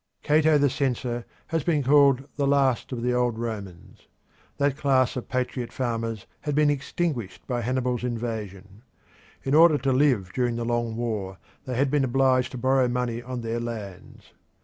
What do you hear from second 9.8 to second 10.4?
live